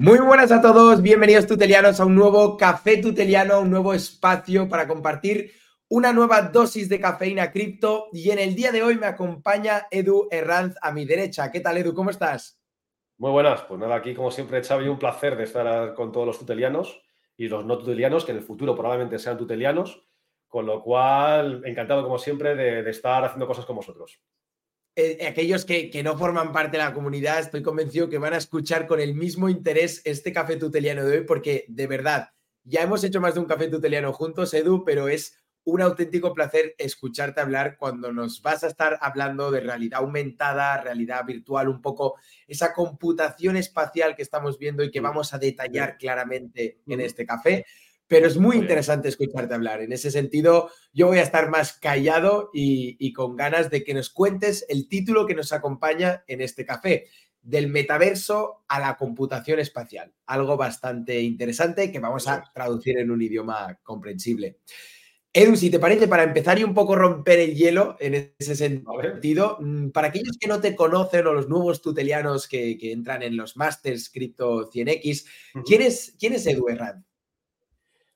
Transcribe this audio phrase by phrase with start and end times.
[0.00, 4.86] Muy buenas a todos, bienvenidos tutelianos a un nuevo café tuteliano, un nuevo espacio para
[4.86, 5.50] compartir
[5.88, 10.28] una nueva dosis de cafeína cripto y en el día de hoy me acompaña Edu
[10.30, 11.50] Herranz a mi derecha.
[11.50, 11.94] ¿Qué tal Edu?
[11.94, 12.62] ¿Cómo estás?
[13.16, 16.38] Muy buenas, pues nada, aquí como siempre Xavi, un placer de estar con todos los
[16.38, 17.02] tutelianos
[17.36, 20.06] y los no tutelianos que en el futuro probablemente sean tutelianos,
[20.46, 24.20] con lo cual encantado como siempre de, estar haciendo cosas con vosotros.
[25.00, 28.88] Eh, aquellos que, no forman parte de la comunidad, estoy convencido que van a escuchar
[28.88, 32.30] con el mismo interés este café tuteliano de hoy, porque de verdad,
[32.64, 36.74] ya hemos hecho más de un café tuteliano juntos, Edu, pero es un auténtico placer
[36.78, 42.16] escucharte hablar cuando nos vas a estar hablando de realidad aumentada, realidad virtual, un poco
[42.48, 47.66] esa computación espacial que estamos viendo y que vamos a detallar claramente en este café
[48.08, 49.82] pero es muy interesante escucharte hablar.
[49.82, 54.10] En ese sentido, yo voy a estar más callado y, con ganas de que nos
[54.10, 57.06] cuentes el título que nos acompaña en este café,
[57.42, 60.12] del metaverso a la computación espacial.
[60.26, 64.58] Algo bastante interesante que vamos a traducir en un idioma comprensible.
[65.32, 69.58] Edu, si te parece, para empezar y un poco romper el hielo en ese sentido,
[69.60, 73.56] mm, para aquellos que no te conocen o los nuevos tutelianos que, entran en los
[73.56, 75.26] Masters Crypto 100X,
[75.66, 77.04] ¿quién, es, ¿quién es Edu Herrán?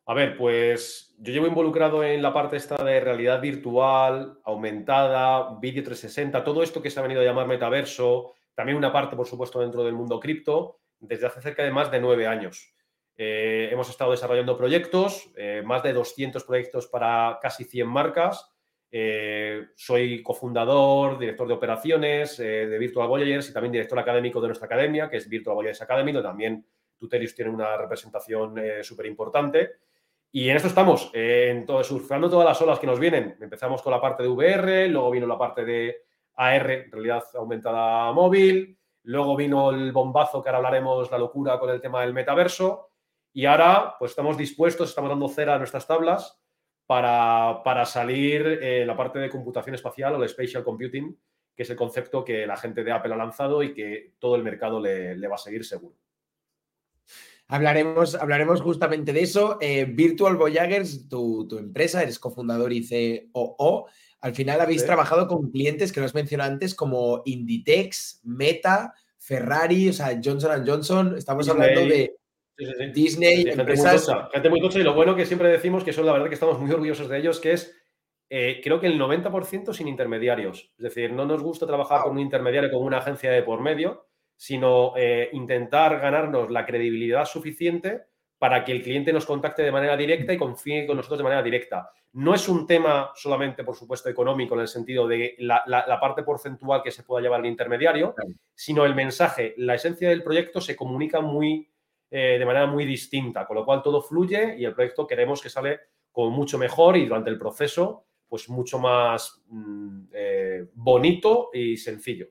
[0.05, 5.84] A ver, pues yo llevo involucrado en la parte esta de realidad virtual, aumentada, vídeo
[5.84, 9.61] 360, todo esto que se ha venido a llamar metaverso, también una parte, por supuesto,
[9.61, 12.75] dentro del mundo cripto, desde hace cerca de más de nueve años.
[13.17, 18.50] Eh, hemos estado desarrollando proyectos, eh, más de 200 proyectos para casi 100 marcas.
[18.91, 24.67] Eh, soy cofundador, director de operaciones de Virtual Voyagers y también director académico de nuestra
[24.67, 26.67] academia, que es Virtual Voyagers Academy, donde también
[26.98, 29.70] Tuterius tiene una representación súper importante.
[30.35, 33.37] Y en esto estamos, en todo, todas las olas que nos vienen.
[33.39, 36.05] Empezamos con la parte de VR, luego vino la parte de
[36.37, 41.83] AR, realidad aumentada móvil, luego vino el bombazo que ahora hablaremos, la locura con el
[41.83, 42.93] tema del metaverso.
[43.35, 46.43] Y ahora, pues estamos dispuestos, estamos dando cera a nuestras tablas
[46.87, 51.14] para, salir en la parte de computación espacial o el spatial computing,
[51.55, 54.43] que es el concepto que la gente de Apple ha lanzado y que todo el
[54.43, 56.02] mercado le va a seguir seguro.
[57.52, 59.58] Hablaremos, hablaremos justamente de eso.
[59.61, 63.89] Eh, Virtual Voyagers, tu, empresa, eres cofundador y COO.
[64.23, 69.90] Al final habéis trabajado con clientes que lo has mencionado antes, como Inditex, Meta, Ferrari,
[69.90, 71.14] o sea, Johnson Johnson.
[71.18, 72.17] Estamos hablando de
[72.95, 74.11] Disney, empresas...
[74.33, 76.58] Gente muy, tocha, y lo bueno que siempre decimos, que eso la verdad que estamos
[76.58, 77.77] muy orgullosos de ellos, que es
[78.30, 80.73] eh, creo que el 90% sin intermediarios.
[80.79, 84.07] Es decir, no nos gusta trabajar con un intermediario, con una agencia de por medio,
[84.42, 88.07] sino eh, intentar ganarnos la credibilidad suficiente
[88.39, 91.45] para que el cliente nos contacte de manera directa y confíe con nosotros de manera
[91.45, 91.92] directa.
[92.14, 96.83] No es un tema solamente, por supuesto, económico en el sentido de la, parte porcentual
[96.83, 98.17] que se pueda llevar el intermediario,
[98.52, 101.70] sino el mensaje, la esencia del proyecto se comunica muy,
[102.11, 105.51] eh, de manera muy distinta, con lo cual todo fluye y el proyecto queremos que
[105.51, 105.79] sale
[106.11, 112.27] con mucho mejor y durante el proceso, pues mucho más mm, eh, bonito y sencillo.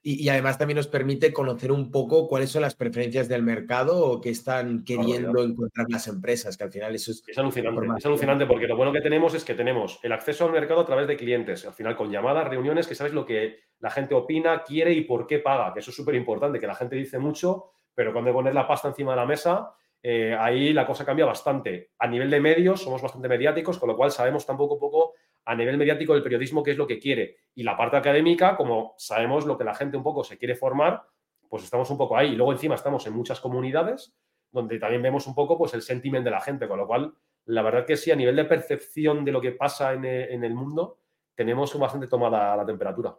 [0.00, 4.20] Y, además también nos permite conocer un poco cuáles son las preferencias del mercado o
[4.20, 7.22] qué están queriendo encontrar las empresas, que al final eso es...
[7.26, 10.52] Es alucinante, es alucinante porque lo bueno que tenemos es que tenemos el acceso al
[10.52, 13.90] mercado a través de clientes, al final con llamadas, reuniones, que sabes lo que la
[13.90, 16.96] gente opina, quiere y por qué paga, que eso es súper importante, que la gente
[16.96, 21.04] dice mucho, pero cuando pones la pasta encima de la mesa, eh, ahí la cosa
[21.04, 21.90] cambia bastante.
[21.98, 25.14] A nivel de medios somos bastante mediáticos, con lo cual sabemos tampoco poco
[25.48, 27.38] a nivel mediático del periodismo qué es lo que quiere.
[27.54, 31.02] Y la parte académica, como sabemos lo que la gente un poco se quiere formar,
[31.48, 32.32] pues estamos un poco ahí.
[32.32, 34.14] Y luego encima estamos en muchas comunidades
[34.52, 37.14] donde también vemos un poco pues el sentimiento de la gente, con lo cual
[37.46, 40.54] la verdad que sí, a nivel de percepción de lo que pasa en, en el
[40.54, 40.98] mundo,
[41.34, 43.16] tenemos bastante tomada la temperatura.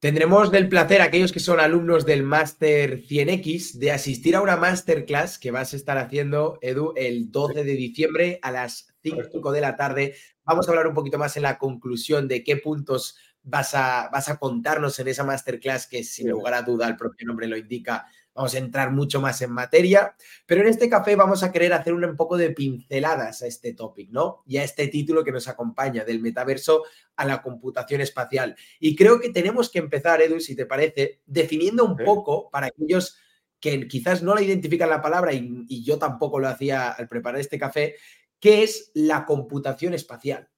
[0.00, 5.38] Tendremos del placer, aquellos que son alumnos del Máster 100X, de asistir a una masterclass
[5.38, 9.76] que vas a estar haciendo, Edu, el 12 de diciembre a las 5 de la
[9.76, 10.14] tarde.
[10.44, 14.28] Vamos a hablar un poquito más en la conclusión de qué puntos vas a, vas
[14.28, 18.06] a contarnos en esa masterclass que sin lugar a duda el propio nombre lo indica,
[18.34, 20.14] vamos a entrar mucho más en materia,
[20.46, 24.10] pero en este café vamos a querer hacer un poco de pinceladas a este topic,
[24.10, 24.44] ¿no?
[24.46, 26.84] Y a este título que nos acompaña, del metaverso
[27.16, 28.54] a la computación espacial.
[28.78, 33.18] Y creo que tenemos que empezar, Edu, si te parece, definiendo un poco para aquellos
[33.58, 37.40] que quizás no la identifican la palabra y, y yo tampoco lo hacía al preparar
[37.40, 37.96] este café,
[38.40, 40.48] ¿qué es la computación espacial?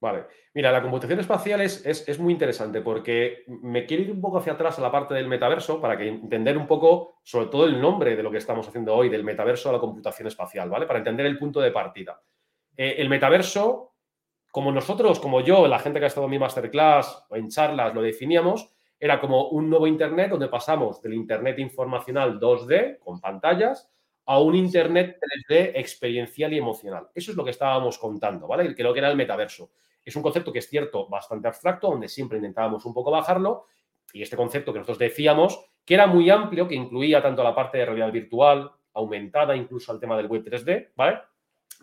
[0.00, 4.38] Vale, mira, la computación espacial es, es, muy interesante porque me quiero ir un poco
[4.38, 7.80] hacia atrás a la parte del metaverso para que entender un poco, sobre todo el
[7.80, 10.86] nombre de lo que estamos haciendo hoy, del metaverso a la computación espacial, ¿vale?
[10.86, 12.22] Para entender el punto de partida.
[12.76, 13.94] Eh, el metaverso,
[14.52, 17.94] como nosotros, como yo, la gente que ha estado en mi masterclass o en charlas
[17.94, 23.88] lo definíamos, Era como un nuevo Internet donde pasamos del Internet informacional 2D con pantallas
[24.28, 27.08] a un Internet 3D experiencial y emocional.
[27.14, 28.74] Eso es lo que estábamos contando, ¿vale?
[28.74, 29.70] Que lo que era el metaverso.
[30.04, 33.64] Es un concepto que es cierto, bastante abstracto, donde siempre intentábamos un poco bajarlo.
[34.12, 37.78] Y este concepto que nosotros decíamos, que era muy amplio, que incluía tanto la parte
[37.78, 41.20] de realidad virtual, aumentada, incluso al tema del web 3D, ¿vale?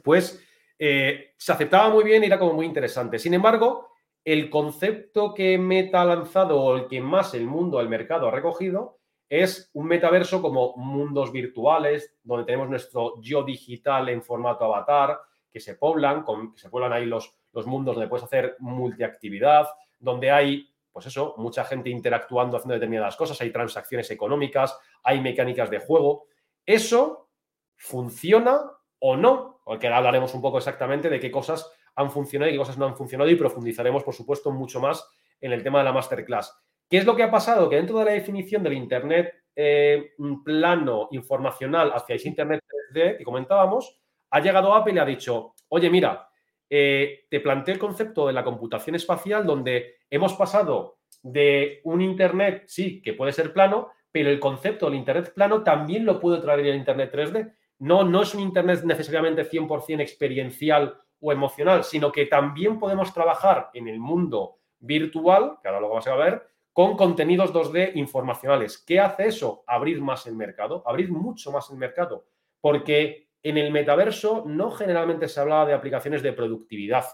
[0.03, 0.39] Pues
[0.77, 3.17] eh, se aceptaba muy bien y era como muy interesante.
[3.17, 3.89] Sin embargo,
[4.23, 8.31] el concepto que Meta ha lanzado o el que más el mundo, el mercado ha
[8.31, 8.94] recogido,
[9.29, 15.19] es un metaverso como mundos virtuales, donde tenemos nuestro yo digital en formato avatar,
[15.51, 19.67] que se poblan, con, que se poblan ahí los, los mundos donde puedes hacer multiactividad,
[19.99, 25.69] donde hay, pues eso, mucha gente interactuando, haciendo determinadas cosas, hay transacciones económicas, hay mecánicas
[25.69, 26.27] de juego.
[26.65, 27.29] ¿Eso
[27.75, 29.61] funciona o no?
[29.63, 32.85] Porque ahora hablaremos un poco exactamente de qué cosas han funcionado y qué cosas no
[32.85, 35.07] han funcionado y profundizaremos, por supuesto, mucho más
[35.39, 36.64] en el tema de la masterclass.
[36.89, 37.69] ¿Qué es lo que ha pasado?
[37.69, 43.23] Que dentro de la definición del Internet eh, plano informacional hacia ese Internet 3D que
[43.23, 43.99] comentábamos,
[44.29, 46.27] ha llegado Apple y ha dicho, oye, mira,
[46.69, 52.65] eh, te planteé el concepto de la computación espacial donde hemos pasado de un Internet,
[52.67, 56.59] sí, que puede ser plano, pero el concepto del Internet plano también lo puede traer
[56.61, 57.53] el Internet 3D.
[57.79, 63.69] No, no es un Internet necesariamente 100% experiencial o emocional, sino que también podemos trabajar
[63.73, 66.43] en el mundo virtual, que ahora lo vamos a ver,
[66.75, 68.83] con contenidos 2D informacionales.
[68.85, 69.63] ¿Qué hace eso?
[69.65, 72.25] Abrir más el mercado, abrir mucho más el mercado,
[72.59, 77.05] porque en el metaverso no generalmente se hablaba de aplicaciones de productividad,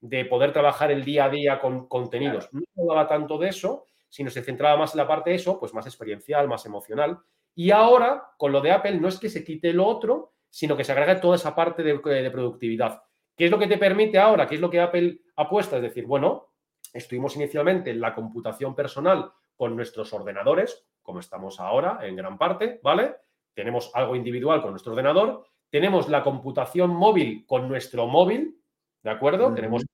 [0.00, 2.48] de poder trabajar el día a día con contenidos.
[2.52, 5.58] No se hablaba tanto de eso, sino se centraba más en la parte de eso,
[5.58, 7.18] pues más experiencial, más emocional.
[7.56, 10.84] Y ahora, con lo de Apple, no es que se quite lo otro, sino que
[10.84, 13.02] se agrega toda esa parte de, de productividad.
[13.36, 14.46] ¿Qué es lo que te permite ahora?
[14.46, 15.74] ¿Qué es lo que Apple apuesta?
[15.74, 16.47] Es decir, bueno,
[16.92, 22.80] Estuvimos inicialmente en la computación personal con nuestros ordenadores, como estamos ahora en gran parte,
[22.82, 23.16] ¿vale?
[23.54, 28.60] Tenemos algo individual con nuestro ordenador, tenemos la computación móvil con nuestro móvil,
[29.02, 29.52] ¿de acuerdo?
[29.54, 29.84] Tenemos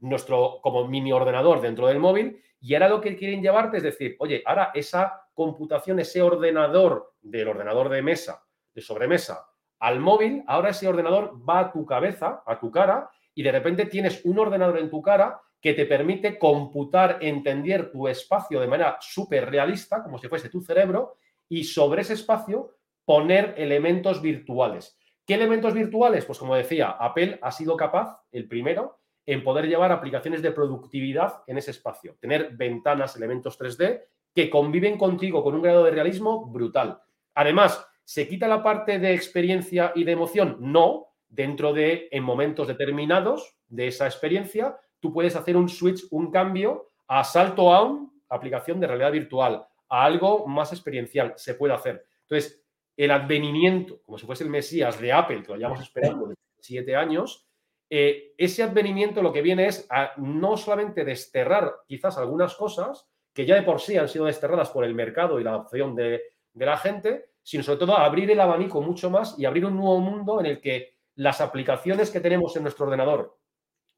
[0.00, 4.16] nuestro como mini ordenador dentro del móvil y ahora lo que quieren llevarte es decir,
[4.18, 8.44] oye, ahora esa computación, ese ordenador del ordenador de mesa,
[8.74, 9.46] de sobremesa,
[9.78, 13.86] al móvil, ahora ese ordenador va a tu cabeza, a tu cara, y de repente
[13.86, 18.98] tienes un ordenador en tu cara que te permite computar, entender tu espacio de manera
[19.00, 21.16] súper realista, como si fuese tu cerebro,
[21.48, 24.98] y sobre ese espacio poner elementos virtuales.
[25.26, 26.24] ¿Qué elementos virtuales?
[26.24, 31.42] Pues como decía, Apple ha sido capaz, el primero, en poder llevar aplicaciones de productividad
[31.48, 36.46] en ese espacio, tener ventanas, elementos 3D que conviven contigo con un grado de realismo
[36.46, 37.00] brutal.
[37.34, 40.58] Además, ¿se quita la parte de experiencia y de emoción?
[40.60, 46.30] No, dentro de, en momentos determinados de esa experiencia, tú puedes hacer un switch, un
[46.30, 51.34] cambio a salto a una aplicación de realidad virtual, a algo más experiencial.
[51.36, 52.04] Se puede hacer.
[52.22, 52.64] Entonces,
[52.96, 56.96] el advenimiento, como si fuese el Mesías de Apple, que lo llevamos esperando desde siete
[56.96, 57.46] años,
[57.88, 63.46] eh, ese advenimiento lo que viene es a no solamente desterrar quizás algunas cosas que
[63.46, 66.22] ya de por sí han sido desterradas por el mercado y la opción de,
[66.54, 70.40] la gente, sino sobre todo abrir el abanico mucho más y abrir un nuevo mundo
[70.40, 73.38] en el que las aplicaciones que tenemos en nuestro ordenador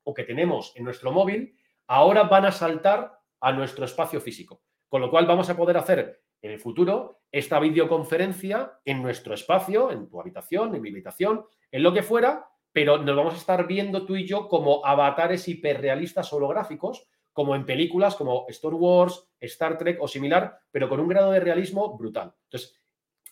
[0.09, 1.55] o que tenemos en nuestro móvil,
[1.87, 4.63] ahora van a saltar a nuestro espacio físico.
[4.89, 9.91] Con lo cual vamos a poder hacer en el futuro esta videoconferencia en nuestro espacio,
[9.91, 13.67] en tu habitación, en mi habitación, en lo que fuera, pero nos vamos a estar
[13.67, 19.77] viendo tú y yo como avatares hiperrealistas holográficos, como en películas como Star Wars, Star
[19.77, 22.35] Trek o similar, pero con un grado de realismo brutal.
[22.45, 22.81] Entonces,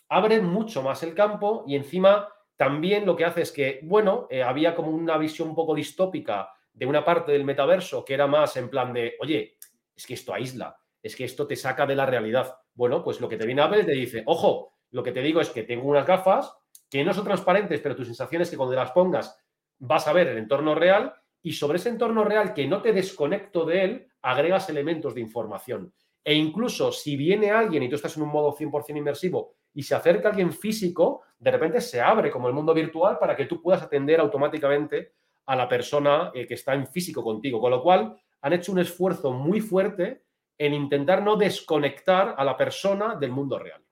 [0.09, 4.43] abre mucho más el campo y encima también lo que hace es que, bueno, eh,
[4.43, 8.55] había como una visión un poco distópica de una parte del metaverso que era más
[8.55, 9.57] en plan de, oye,
[9.95, 12.55] es que esto aísla, es que esto te saca de la realidad.
[12.75, 15.49] Bueno, pues lo que te viene Apple te dice, ojo, lo que te digo es
[15.49, 16.55] que tengo unas gafas
[16.87, 19.39] que no son transparentes, pero tu sensación es que cuando las pongas
[19.79, 23.65] vas a ver el entorno real y sobre ese entorno real que no te desconecto
[23.65, 25.91] de él, agregas elementos de información.
[26.23, 29.95] E incluso si viene alguien y tú estás en un modo 100% inmersivo y se
[29.95, 33.81] acerca alguien físico, de repente se abre como el mundo virtual para que tú puedas
[33.81, 35.13] atender automáticamente
[35.47, 37.59] a la persona eh, que está en físico contigo.
[37.59, 40.23] Con lo cual, han hecho un esfuerzo muy fuerte
[40.57, 43.83] en intentar no desconectar a la persona del mundo real.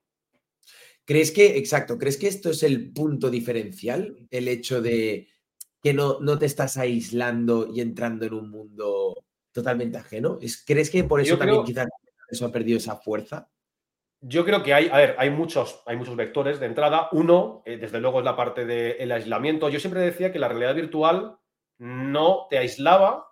[1.04, 4.16] ¿Crees que, exacto, crees que esto es el punto diferencial?
[4.32, 5.28] El hecho de
[5.82, 9.14] que no, no te estás aislando y entrando en un mundo
[9.52, 10.40] totalmente ajeno.
[10.66, 11.88] ¿Crees que por eso también quizás
[12.28, 13.48] eso ha perdido esa fuerza?
[14.20, 17.10] Yo creo que hay, a ver, hay muchos, hay muchos vectores de entrada.
[17.12, 19.70] Uno, eh, desde luego, es la parte del aislamiento.
[19.70, 21.38] Yo siempre decía que la realidad virtual
[21.78, 23.28] no te aislaba,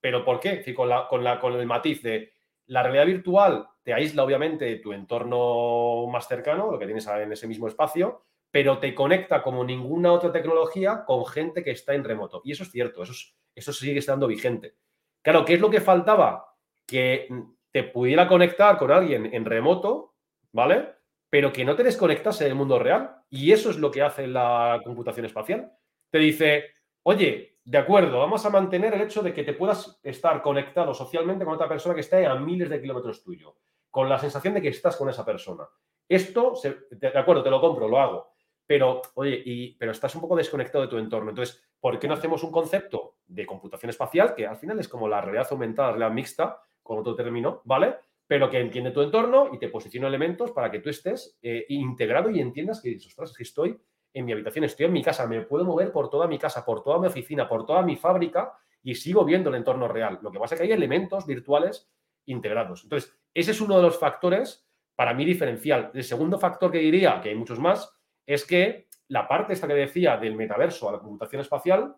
[0.00, 0.62] pero ¿por qué?
[0.74, 2.32] Con, la, con, la, con el matiz de
[2.66, 7.32] La realidad virtual te aísla obviamente de tu entorno más cercano, lo que tienes en
[7.32, 12.04] ese mismo espacio, pero te conecta como ninguna otra tecnología con gente que está en
[12.04, 12.42] remoto.
[12.44, 13.14] Y eso es cierto, eso,
[13.54, 14.74] eso sigue estando vigente.
[15.22, 16.54] Claro, ¿qué es lo que faltaba?
[16.86, 17.28] Que
[17.70, 20.14] te pudiera conectar con alguien en remoto,
[20.52, 20.94] ¿vale?
[21.30, 23.22] Pero que no te desconectase del mundo real.
[23.30, 25.72] Y eso es lo que hace la computación espacial.
[26.10, 26.72] Te dice,
[27.08, 31.42] oye, de acuerdo, vamos a mantener el hecho de que te puedas estar conectado socialmente
[31.42, 33.56] con otra persona que esté a miles de kilómetros tuyo,
[33.90, 35.66] con la sensación de que estás con esa persona.
[36.06, 36.52] Esto,
[36.90, 38.28] de acuerdo, te lo compro, lo hago,
[38.66, 41.30] pero, oye, y, pero estás un poco desconectado de tu entorno.
[41.30, 45.08] Entonces, ¿por qué no hacemos un concepto de computación espacial, que al final es como
[45.08, 47.96] la realidad aumentada, la realidad mixta, con otro término, ¿vale?
[48.26, 52.28] Pero que entiende tu entorno y te posiciona elementos para que tú estés eh, integrado
[52.28, 53.80] y entiendas que, ostras, que estoy
[54.12, 56.82] en mi habitación, estoy en mi casa, me puedo mover por toda mi casa, por
[56.82, 60.18] toda mi oficina, por toda mi fábrica y sigo viendo el entorno real.
[60.22, 61.90] Lo que pasa es que hay elementos virtuales
[62.26, 62.84] integrados.
[62.84, 65.90] Entonces, ese es uno de los factores para mí diferencial.
[65.94, 67.92] El segundo factor que diría, que hay muchos más,
[68.26, 71.96] es que la parte esta que decía del metaverso a la computación espacial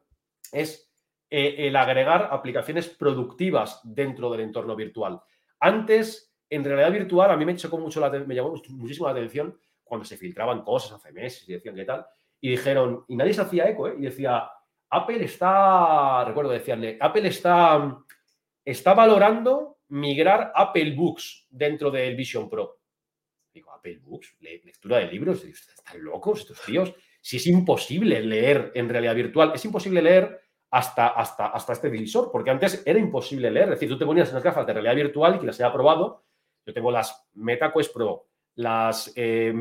[0.52, 0.92] es
[1.28, 5.20] eh, el agregar aplicaciones productivas dentro del entorno virtual.
[5.60, 9.56] Antes, en realidad virtual, a mí me chocó mucho la, me llamó muchísimo la atención
[9.90, 12.06] cuando se filtraban cosas hace meses y decían qué tal,
[12.40, 13.96] y dijeron, y nadie se hacía eco, ¿eh?
[13.98, 14.48] y decía,
[14.88, 17.98] Apple está, recuerdo decirle, Apple está,
[18.64, 22.78] está valorando migrar Apple Books dentro del Vision Pro.
[23.52, 26.94] Digo, Apple Books, lectura de libros, están locos estos tíos.
[27.20, 32.30] Si es imposible leer en realidad virtual, es imposible leer hasta, hasta, hasta este divisor,
[32.30, 33.64] porque antes era imposible leer.
[33.64, 36.24] Es decir, tú te ponías unas gafas de realidad virtual y que las haya probado.
[36.64, 38.29] Yo tengo las MetaQuest Pro,
[38.60, 39.52] las eh,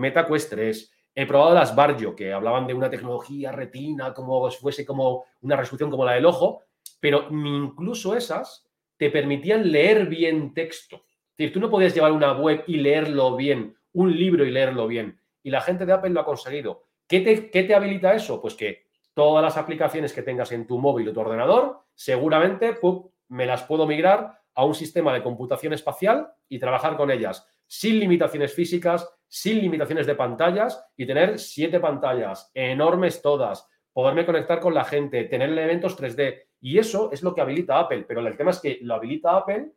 [0.49, 5.25] 3, he probado las Barjo, que hablaban de una tecnología retina, como si fuese como
[5.41, 6.63] una resolución como la del ojo,
[6.99, 10.97] pero incluso esas te permitían leer bien texto.
[10.97, 14.87] Es decir, tú no podías llevar una web y leerlo bien, un libro y leerlo
[14.87, 15.19] bien.
[15.41, 16.83] Y la gente de Apple lo ha conseguido.
[17.07, 18.41] ¿Qué te, qué te habilita eso?
[18.41, 22.77] Pues que todas las aplicaciones que tengas en tu móvil o tu ordenador, seguramente
[23.29, 27.99] me las puedo migrar a un sistema de computación espacial y trabajar con ellas sin
[27.99, 34.73] limitaciones físicas, sin limitaciones de pantallas y tener siete pantallas enormes todas, poderme conectar con
[34.73, 36.47] la gente, tener elementos 3D.
[36.61, 38.05] Y eso es lo que habilita Apple.
[38.07, 39.71] Pero el tema es que lo habilita Apple,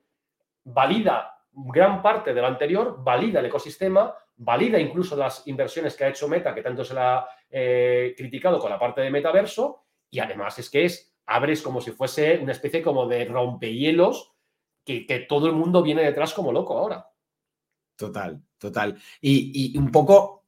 [0.64, 6.08] valida gran parte de lo anterior, valida el ecosistema, valida incluso las inversiones que ha
[6.08, 10.18] hecho Meta, que tanto se la ha eh, criticado con la parte de metaverso, y
[10.18, 14.32] además es que es, abres como si fuese una especie como de rompehielos
[14.84, 17.12] que todo el mundo viene detrás como loco ahora.
[17.96, 18.99] Total, total.
[19.20, 20.44] Y, un poco,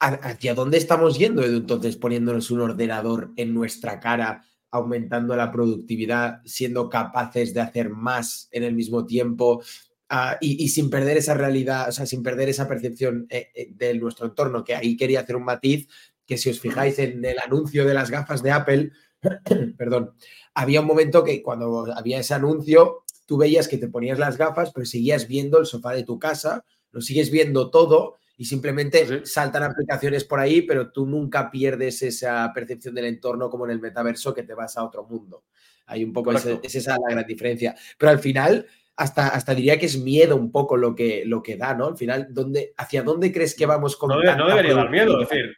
[0.00, 6.88] ¿hacia dónde estamos yendo, Entonces, poniéndonos un ordenador en nuestra cara, aumentando la productividad, siendo
[6.88, 9.62] capaces de hacer más en el mismo tiempo
[10.10, 13.94] ah, y, sin perder esa realidad, o sea, sin perder esa percepción eh, eh, de
[13.94, 15.88] nuestro entorno, que ahí quería hacer un matiz,
[16.26, 18.92] que si os fijáis en el anuncio de las gafas de Apple,
[19.78, 20.12] perdón,
[20.54, 24.72] había un momento que cuando había ese anuncio, tú veías que te ponías las gafas,
[24.72, 29.64] pero seguías viendo el sofá de tu casa lo sigues viendo todo y simplemente saltan
[29.64, 34.32] aplicaciones por ahí, pero tú nunca pierdes esa percepción del entorno como en el metaverso
[34.32, 35.44] que te vas a otro mundo.
[35.86, 37.74] Hay un poco, es esa la gran diferencia.
[37.98, 38.66] Pero al final,
[38.96, 41.86] hasta, hasta diría que es miedo un poco lo que, lo que da, ¿no?
[41.86, 45.28] Al final, ¿dónde, ¿hacia dónde crees que vamos con No, no debería dar miedo, es
[45.28, 45.56] decir,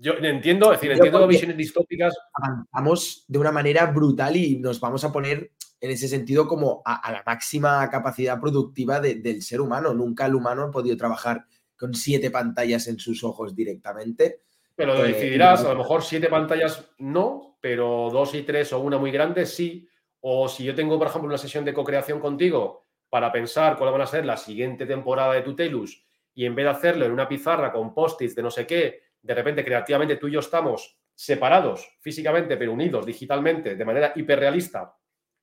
[0.00, 2.14] yo entiendo, es decir, entiendo visiones distópicas.
[2.32, 7.12] Avanzamos de una manera brutal y nos vamos a poner en ese sentido como a,
[7.12, 9.94] la máxima capacidad productiva del ser humano.
[9.94, 11.44] Nunca el humano ha podido trabajar
[11.76, 14.42] con siete pantallas en sus ojos directamente.
[14.74, 18.80] Pero lo eh, decidirás, a lo mejor siete pantallas no, pero dos y tres o
[18.80, 19.88] una muy grande sí.
[20.20, 24.02] O si yo tengo, por ejemplo, una sesión de co-creación contigo para pensar cuál van
[24.02, 26.04] a ser la siguiente temporada de Tutelus
[26.34, 29.34] y en vez de hacerlo en una pizarra con post-its de no sé qué, de
[29.34, 34.94] repente creativamente tú y yo estamos separados físicamente pero unidos digitalmente de manera hiperrealista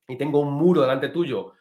[0.08, 1.54] y tengo un muro delante tuyo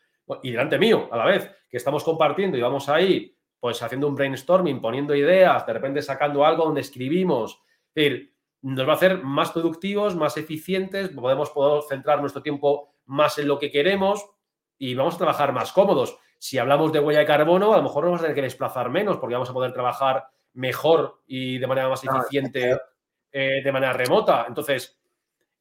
[0.42, 4.14] y delante mío a la vez, que estamos compartiendo y vamos ahí, pues haciendo un
[4.14, 7.62] brainstorming, poniendo ideas, de repente sacando algo donde escribimos.
[7.88, 12.94] Es decir, nos va a hacer más productivos, más eficientes, podemos poder centrar nuestro tiempo
[13.06, 14.26] más en lo que queremos
[14.78, 16.16] y vamos a trabajar más cómodos.
[16.38, 18.90] Si hablamos de huella de carbono, a lo mejor nos vamos a tener que desplazar
[18.90, 22.78] menos porque vamos a poder trabajar mejor y de manera más eficiente
[23.32, 24.44] eh, de manera remota.
[24.48, 24.98] Entonces,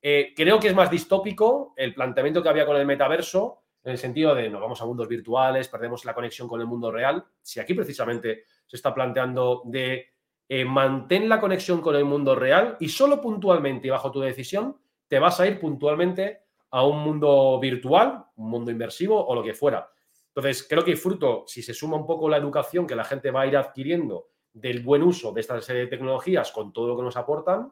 [0.05, 3.97] eh, creo que es más distópico el planteamiento que había con el metaverso, en el
[3.97, 7.23] sentido de nos vamos a mundos virtuales, perdemos la conexión con el mundo real.
[7.41, 10.07] Si aquí precisamente se está planteando de
[10.49, 14.77] eh, mantén la conexión con el mundo real y solo puntualmente y bajo tu decisión
[15.07, 16.41] te vas a ir puntualmente
[16.71, 19.89] a un mundo virtual, un mundo inmersivo o lo que fuera.
[20.35, 23.41] Entonces, creo que fruto, si se suma un poco la educación que la gente va
[23.41, 27.03] a ir adquiriendo del buen uso de esta serie de tecnologías con todo lo que
[27.03, 27.71] nos aportan,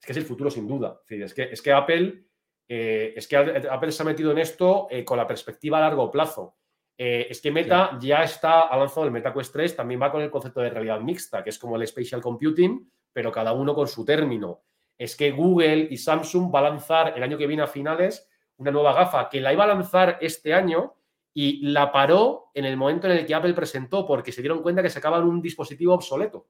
[0.00, 1.00] es que es el futuro sin duda.
[1.08, 2.24] Es, que, es que Apple,
[2.68, 6.10] eh, es que Apple se ha metido en esto eh, con la perspectiva a largo
[6.10, 6.56] plazo.
[6.96, 10.30] Eh, es que Meta ya está, ha lanzado el MetaQuest 3, también va con el
[10.30, 14.04] concepto de realidad mixta, que es como el spatial computing, pero cada uno con su
[14.04, 14.62] término.
[14.96, 18.72] Es que Google y Samsung va a lanzar el año que viene a finales una
[18.72, 20.98] nueva gafa que la iba a lanzar este año,
[21.40, 24.82] y la paró en el momento en el que Apple presentó porque se dieron cuenta
[24.82, 26.48] que se acaba un dispositivo obsoleto.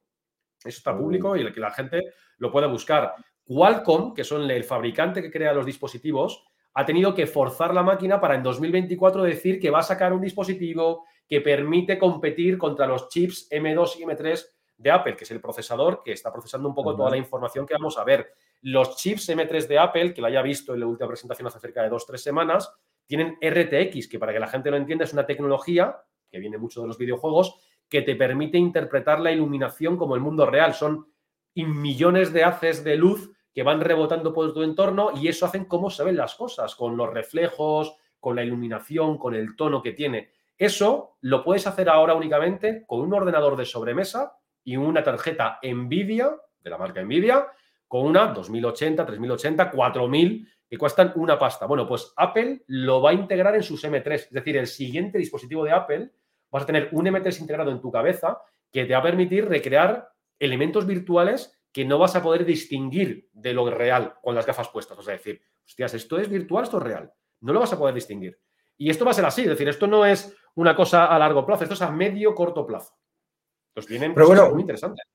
[0.65, 2.01] Eso está público y que la gente
[2.39, 3.15] lo puede buscar.
[3.49, 8.21] Qualcomm, que son el fabricante que crea los dispositivos, ha tenido que forzar la máquina
[8.21, 13.09] para en 2024 decir que va a sacar un dispositivo que permite competir contra los
[13.09, 16.95] chips M2 y M3 de Apple, que es el procesador que está procesando un poco
[16.95, 18.33] toda la información que vamos a ver.
[18.63, 21.83] Los chips M3 de Apple, que lo haya visto en la última presentación hace cerca
[21.83, 22.73] de dos o tres semanas,
[23.07, 25.97] tienen RTX, que para que la gente lo entienda es una tecnología
[26.31, 30.45] que viene mucho de los videojuegos, que te permite interpretar la iluminación como el mundo
[30.45, 30.75] real.
[30.75, 31.07] Son
[31.55, 35.91] millones de haces de luz que van rebotando por tu entorno y eso hacen cómo
[35.91, 40.31] se ven las cosas, con los reflejos, con la iluminación, con el tono que tiene.
[40.57, 46.37] Eso lo puedes hacer ahora únicamente con un ordenador de sobremesa y una tarjeta Nvidia,
[46.61, 47.49] de la marca Nvidia,
[47.89, 51.67] con una 2080, 3080, 4000 que cuestan una pasta.
[51.67, 55.65] Bueno, pues Apple lo va a integrar en sus M3, es decir, el siguiente dispositivo
[55.65, 56.13] de Apple
[56.49, 60.13] vas a tener un M3 integrado en tu cabeza que te va a permitir recrear
[60.39, 64.99] elementos virtuales que no vas a poder distinguir de lo real con las gafas puestas.
[64.99, 67.13] O sea, decir, hostias, esto es virtual, esto es real.
[67.39, 68.37] No lo vas a poder distinguir.
[68.77, 71.47] Y esto va a ser así, es decir, esto no es una cosa a largo
[71.47, 72.99] plazo, esto es a medio corto plazo.
[73.69, 75.07] Entonces vienen Pero bueno, muy interesantes.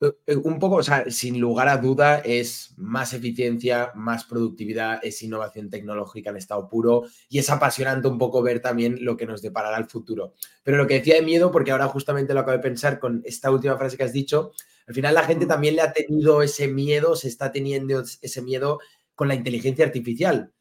[0.00, 5.00] Eh, eh, un poco, o sea, sin lugar a duda es más eficiencia, más productividad,
[5.02, 9.24] es innovación tecnológica en estado puro y es apasionante un poco ver también lo que
[9.24, 10.34] nos deparará el futuro.
[10.62, 13.50] Pero lo que decía de miedo, porque ahora justamente lo acabo de pensar con esta
[13.50, 14.52] última frase que has dicho,
[14.86, 18.80] al final la gente también le ha tenido ese miedo, se está teniendo ese miedo
[19.14, 20.52] con la inteligencia artificial,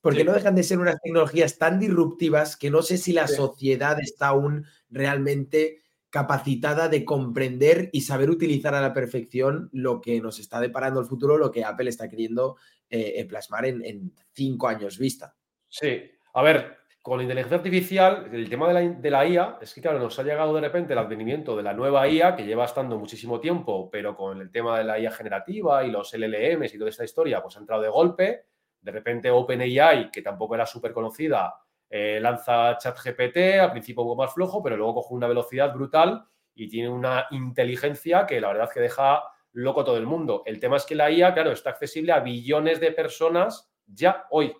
[0.00, 4.00] porque no dejan de ser unas tecnologías tan disruptivas que no sé si la sociedad
[4.00, 10.38] está aún realmente capacitada de comprender y saber utilizar a la perfección lo que nos
[10.40, 12.56] está deparando el futuro, lo que Apple está queriendo
[12.90, 15.34] eh, plasmar en, cinco años vista.
[15.68, 16.02] Sí,
[16.34, 19.80] a ver, con la inteligencia artificial, el tema de la, de la, IA es que,
[19.80, 22.98] claro, nos ha llegado de repente el advenimiento de la nueva IA, que lleva estando
[22.98, 26.90] muchísimo tiempo, pero con el tema de la IA generativa y los LLMs y toda
[26.90, 28.46] esta historia, pues ha entrado de golpe.
[28.80, 31.54] De repente OpenAI, que tampoco era súper conocida,
[31.90, 36.24] eh, lanza ChatGPT, al principio un poco más flojo, pero luego coge una velocidad brutal
[36.54, 39.22] y tiene una inteligencia que la verdad es que deja
[39.52, 40.42] loco todo el mundo.
[40.46, 44.54] El tema es que la IA, claro, está accesible a billones de personas ya hoy.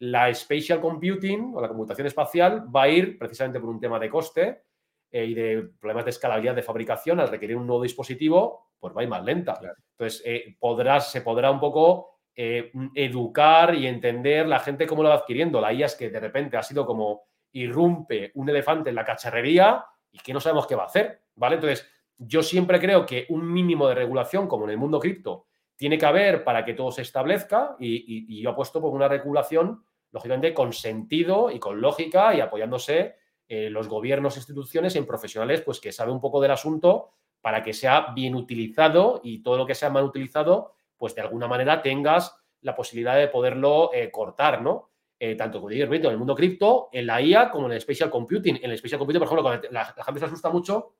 [0.00, 4.10] La spatial computing o la computación espacial va a ir precisamente por un tema de
[4.10, 4.62] coste
[5.10, 9.00] eh, y de problemas de escalabilidad de fabricación al requerir un nuevo dispositivo, pues va
[9.00, 9.60] a ir más lenta.
[9.92, 10.56] Entonces, eh,
[11.00, 15.60] se podrá un poco eh, educar y entender la gente cómo lo va adquiriendo.
[15.60, 19.84] La IA es que de repente ha sido como irrumpe un elefante en la cacharrería
[20.12, 21.56] y que no sabemos qué va a hacer, ¿vale?
[21.56, 25.98] Entonces, yo siempre creo que un mínimo de regulación, como en el mundo cripto, tiene
[25.98, 30.72] que haber para que todo se establezca y, yo apuesto por una regulación, lógicamente, con
[30.72, 33.16] sentido y con lógica y apoyándose
[33.48, 37.72] eh, los gobiernos, instituciones en profesionales, pues que saben un poco del asunto para que
[37.72, 42.36] sea bien utilizado y todo lo que sea mal utilizado pues de alguna manera tengas
[42.60, 44.90] la posibilidad de poderlo eh, cortar, ¿no?
[45.20, 48.60] Eh, tanto como en el mundo cripto, en la IA como en el Spatial Computing.
[48.62, 50.94] En el Spatial Computing, por ejemplo, la, gente se asusta mucho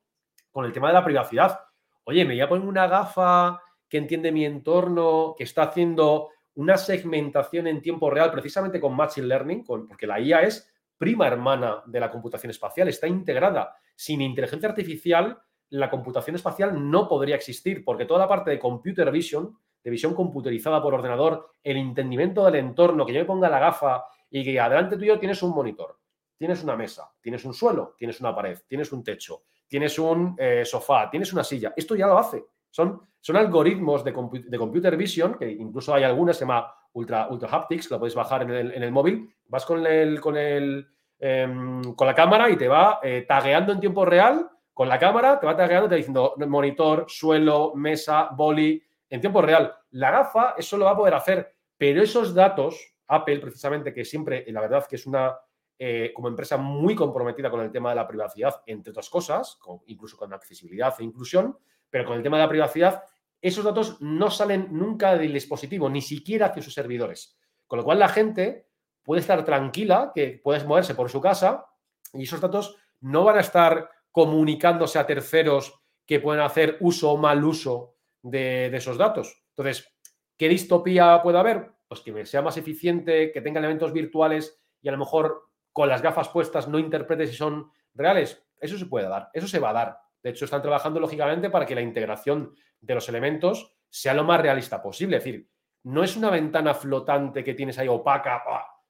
[0.51, 1.61] con el tema de la privacidad.
[2.05, 6.77] Oye, me voy a poner una gafa que entiende mi entorno, que está haciendo una
[6.77, 12.01] segmentación en tiempo real, precisamente con Machine Learning, porque la IA es prima hermana de
[12.01, 13.77] la computación espacial, está integrada.
[13.95, 19.13] Sin inteligencia artificial, la computación espacial no podría existir, porque toda la parte de computer
[19.13, 19.57] vision,
[19.91, 24.45] visión computerizada por ordenador, el entendimiento del entorno, que yo me ponga la gafa y
[24.45, 25.99] que adelante tuyo tienes un monitor,
[26.37, 30.65] tienes una mesa, tienes un suelo, tienes una pared, tienes un techo, tienes un eh,
[30.65, 31.73] sofá, tienes una silla.
[31.77, 32.45] Esto ya lo hace.
[32.71, 34.13] Son, son algoritmos de,
[34.47, 38.43] de, computer vision, que incluso hay algunas, se llama Ultra, Ultra Haptics, lo podéis bajar
[38.43, 39.29] en el, en el móvil.
[39.47, 40.87] Vas con, el, con, el,
[41.19, 44.49] em, con la cámara y te va eh, tagueando en tiempo real.
[44.73, 49.43] Con la cámara te va tagueando, te va diciendo monitor, suelo, mesa, boli, en tiempo
[49.43, 49.75] real.
[49.91, 54.45] La gafa eso lo va a poder hacer, pero esos datos, Apple precisamente, que siempre,
[54.49, 55.37] la verdad que es una,
[55.79, 60.17] eh, como empresa muy comprometida con el tema de la privacidad, entre otras cosas, incluso
[60.17, 61.57] con accesibilidad e inclusión,
[61.89, 63.03] pero con el tema de la privacidad,
[63.41, 67.39] esos datos no salen nunca del dispositivo, ni siquiera hacia sus servidores.
[67.67, 68.67] Con lo cual la gente
[69.05, 71.67] puede estar tranquila, que puedes moverse por su casa
[72.13, 77.17] y esos datos no van a estar comunicándose a terceros que pueden hacer uso o
[77.17, 77.98] mal uso
[78.31, 79.43] de, esos datos.
[79.51, 79.93] Entonces,
[80.37, 81.73] ¿qué distopía puede haber?
[81.89, 86.03] Pues que sea más eficiente, que tenga elementos virtuales y a lo mejor con las
[86.03, 88.45] gafas puestas no interprete si son reales.
[88.61, 89.99] Eso se puede dar, eso se va a dar.
[90.23, 94.41] De hecho, están trabajando lógicamente para que la integración de los elementos sea lo más
[94.41, 95.17] realista posible.
[95.17, 95.49] Es decir,
[95.85, 98.43] no es una ventana flotante que tienes ahí opaca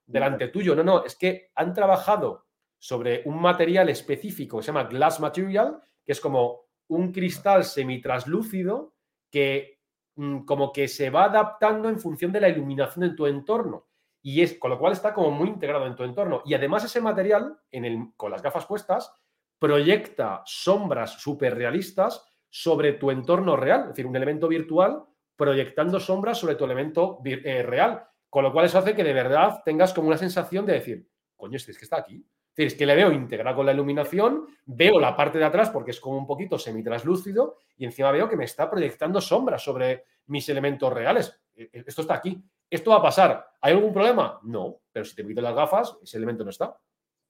[0.06, 0.74] delante tuyo.
[0.74, 2.46] No, no, es que han trabajado
[2.78, 8.94] sobre un material específico que se llama glass material, que es como un cristal semitraslúcido
[9.30, 9.80] que
[10.16, 13.86] mm, como que se va adaptando en función de la iluminación en tu entorno.
[14.22, 16.42] Y es, con lo cual está como muy integrado en tu entorno.
[16.44, 19.12] Y además ese material, en el, con las gafas puestas,
[19.58, 25.04] proyecta sombras súper realistas sobre tu entorno real, es decir, un elemento virtual
[25.36, 28.04] proyectando sombras sobre tu elemento eh, real.
[28.28, 31.56] Con lo cual eso hace que de verdad tengas como una sensación de decir, coño,
[31.56, 32.26] este es que está aquí.
[32.58, 36.00] Es que le veo integrado con la iluminación, veo la parte de atrás porque es
[36.00, 40.92] como un poquito semitraslúcido y encima veo que me está proyectando sombras sobre mis elementos
[40.92, 41.40] reales.
[41.54, 42.42] E, e, esto está aquí.
[42.68, 43.48] ¿Esto va a pasar?
[43.60, 44.40] ¿Hay algún problema?
[44.42, 46.76] No, pero si te quito las gafas, ese elemento no está.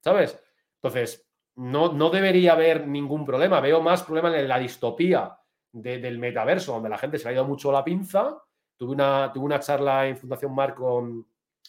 [0.00, 0.42] ¿Sabes?
[0.76, 3.60] Entonces, no, no debería haber ningún problema.
[3.60, 5.36] Veo más problema en la distopía
[5.70, 8.42] del metaverso, donde la gente se ha ido mucho la pinza.
[8.78, 11.26] Tuve una, tuve una charla en Fundación Mar con,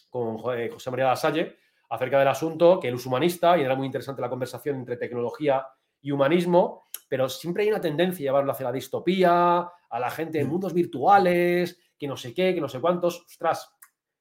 [0.08, 1.58] con José María Lasalle
[1.90, 5.66] acerca del asunto, que él es humanista y era muy interesante la conversación entre tecnología
[6.00, 9.58] y humanismo, pero siempre hay una tendencia a llevarlo hacia la distopía,
[9.90, 10.50] a la gente en mm.
[10.50, 13.24] mundos virtuales, que no sé qué, que no sé cuántos.
[13.26, 13.76] Ostras,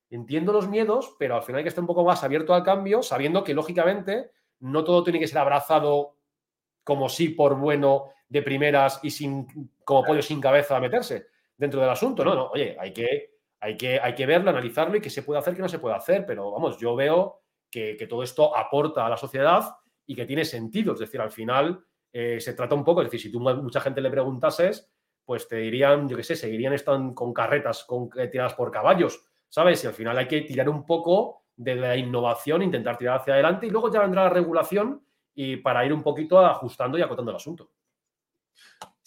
[0.09, 3.03] entiendo los miedos, pero al final hay que estar un poco más abierto al cambio,
[3.03, 6.17] sabiendo que lógicamente no todo tiene que ser abrazado
[6.83, 11.81] como sí por bueno de primeras y sin como pollo sin cabeza a meterse dentro
[11.81, 12.25] del asunto.
[12.25, 15.39] No, no, oye, hay que, hay que, hay que verlo, analizarlo y qué se puede
[15.39, 16.25] hacer, qué no se puede hacer.
[16.25, 17.38] Pero vamos, yo veo
[17.69, 20.93] que, todo esto aporta a la sociedad y que tiene sentido.
[20.93, 24.01] Es decir, al final eh, se trata un poco, es decir, si tú mucha gente
[24.01, 24.91] le preguntases,
[25.23, 29.23] pues te dirían, yo qué sé, seguirían estando con carretas con, eh, tiradas por caballos,
[29.47, 29.83] ¿sabes?
[29.83, 33.67] Y al final hay que tirar un poco de la innovación, intentar tirar hacia adelante
[33.67, 35.03] y luego ya vendrá la regulación
[35.35, 37.69] y para ir un poquito ajustando y acotando el asunto.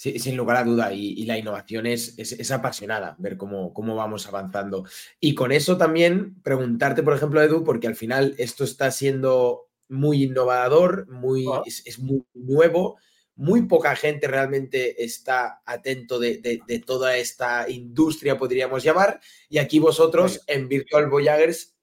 [0.02, 4.26] Sí, sin lugar a duda, y, la innovación es, es, apasionada, ver cómo, cómo vamos
[4.26, 4.84] avanzando.
[5.20, 10.24] Y con eso también preguntarte, por ejemplo, Edu, porque al final esto está siendo muy
[10.24, 12.98] innovador, muy, es, muy nuevo,
[13.36, 19.78] muy poca gente realmente está atento de, de, toda esta industria, podríamos llamar, y aquí
[19.78, 21.76] vosotros en Virtual Voyagers,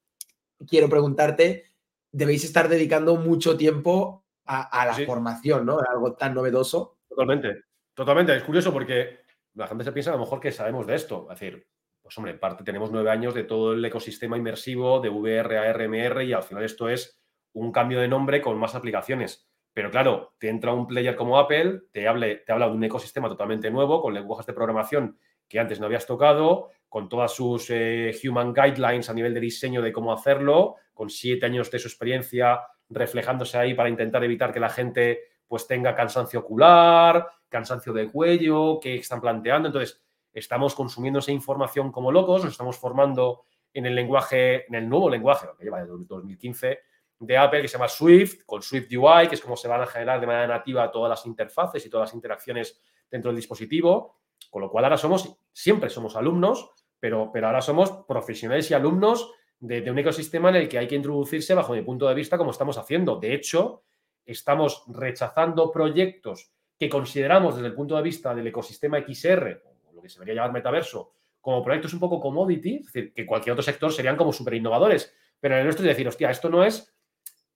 [0.68, 1.72] quiero preguntarte,
[2.12, 5.80] debéis estar dedicando mucho tiempo a, la formación, ¿no?
[5.80, 6.98] Algo tan novedoso.
[7.08, 7.69] Totalmente,
[8.00, 8.34] totalmente.
[8.34, 9.20] Es curioso porque
[9.56, 11.28] la gente se piensa a lo mejor que sabemos de esto.
[11.30, 11.68] Es decir,
[12.02, 15.74] pues hombre, en parte tenemos nueve años de todo el ecosistema inmersivo de VR a
[15.74, 19.50] RMR y al final esto es un cambio de nombre con más aplicaciones.
[19.74, 23.28] Pero claro, te entra un player como Apple, te, hable, te habla de un ecosistema
[23.28, 28.16] totalmente nuevo, con lenguajes de programación que antes no habías tocado, con todas sus eh,
[28.24, 32.62] human guidelines a nivel de diseño de cómo hacerlo, con siete años de su experiencia
[32.88, 38.80] reflejándose ahí para intentar evitar que la gente pues tenga cansancio ocular, cansancio de cuello,
[38.80, 39.68] que están planteando.
[39.68, 44.88] Entonces, estamos consumiendo esa información como locos, nos estamos formando en el lenguaje, en el
[44.88, 46.80] nuevo lenguaje, que lleva desde 2015,
[47.20, 49.88] de Apple, que se llama Swift, con Swift UI, que es como se van a
[49.88, 54.20] generar de manera nativa todas las interfaces y todas las interacciones dentro del dispositivo.
[54.50, 59.34] Con lo cual ahora somos, siempre somos alumnos, pero, pero ahora somos profesionales y alumnos
[59.60, 62.52] de, un ecosistema en el que hay que introducirse bajo mi punto de vista como
[62.52, 63.18] estamos haciendo.
[63.18, 63.84] De hecho,
[64.32, 70.02] estamos rechazando proyectos que consideramos desde el punto de vista del ecosistema XR, o lo
[70.02, 73.64] que se debería llamar metaverso, como proyectos un poco commodity, es decir, que cualquier otro
[73.64, 76.94] sector serían como súper innovadores, pero en el nuestro es decir, hostia, esto no es,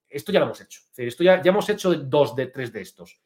[0.08, 3.20] esto ya lo hemos hecho, esto ya, ya hemos hecho dos de tres de estos.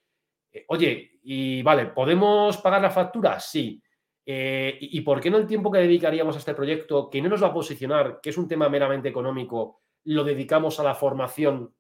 [0.53, 3.39] Eh, oye, y vale, ¿podemos pagar la factura?
[3.41, 3.83] Sí.
[4.25, 7.43] Eh, ¿Y por qué no el tiempo que dedicaríamos a este proyecto, que no nos
[7.43, 11.75] va a posicionar, que es un tema meramente económico, lo dedicamos a la formación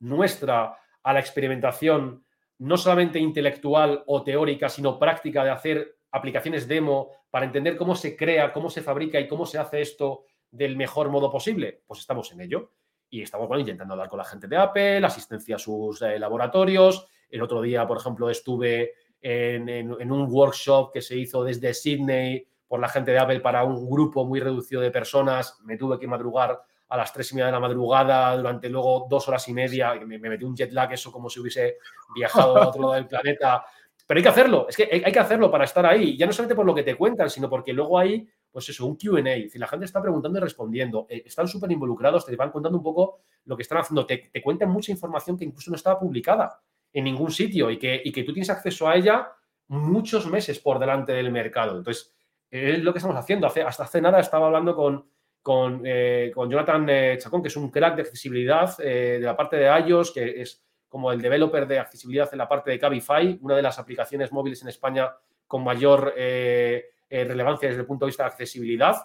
[0.00, 2.24] nuestra, a la experimentación,
[2.58, 8.16] no solamente intelectual o teórica, sino práctica de hacer aplicaciones demo para entender cómo se
[8.16, 11.82] crea, cómo se fabrica y cómo se hace esto del mejor modo posible?
[11.86, 12.72] Pues estamos en ello.
[13.08, 17.06] Y estamos bueno, intentando hablar con la gente de Apple, asistencia a sus eh, laboratorios.
[17.28, 22.80] El otro día, por ejemplo, estuve en, un workshop que se hizo desde Sydney por
[22.80, 25.58] la gente de Apple para un grupo muy reducido de personas.
[25.64, 29.26] Me tuve que madrugar a las tres y media de la madrugada durante luego dos
[29.28, 29.94] horas y media.
[29.94, 31.78] Me, me metí un jet lag, eso como si hubiese
[32.14, 33.64] viajado a otro lado del planeta.
[34.06, 36.16] Pero hay que hacerlo, es que hay, que hacerlo para estar ahí.
[36.16, 38.96] Ya no solamente por lo que te cuentan, sino porque luego hay pues eso, un
[38.96, 39.22] QA.
[39.48, 42.82] Si la gente está preguntando y respondiendo, eh, están súper involucrados, te van contando un
[42.82, 46.60] poco lo que están haciendo, te, te, cuentan mucha información que incluso no estaba publicada
[46.92, 49.30] en ningún sitio y que, y que tú tienes acceso a ella
[49.68, 51.78] muchos meses por delante del mercado.
[51.78, 52.12] Entonces,
[52.50, 53.46] es lo que estamos haciendo.
[53.46, 55.08] Hace, hasta hace nada estaba hablando con,
[55.42, 59.36] con, eh, con Jonathan eh, Chacón, que es un crack de accesibilidad eh, de la
[59.36, 63.38] parte de iOS, que es como el developer de accesibilidad en la parte de Cabify,
[63.42, 65.10] una de las aplicaciones móviles en España
[65.46, 68.96] con mayor relevancia desde el punto de vista de accesibilidad.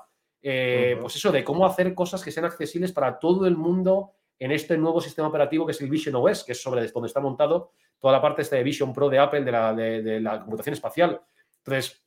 [0.41, 4.77] Pues eso, de cómo hacer cosas que sean accesibles para todo el mundo en este
[4.77, 8.13] nuevo sistema operativo que es el Vision OS, que es sobre donde está montado toda
[8.13, 11.21] la parte de Vision Pro de Apple, de la, de la computación espacial.
[11.57, 12.03] Entonces,